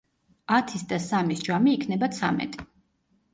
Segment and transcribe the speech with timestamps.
[0.55, 2.67] ათის და სამის ჯამი იქნება ცამეტი.